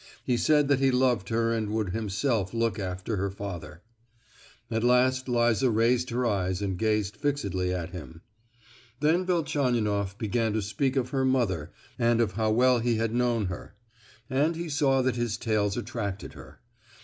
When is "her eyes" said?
6.09-6.59